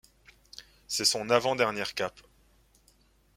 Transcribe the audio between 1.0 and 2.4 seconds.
son avant-dernière cape.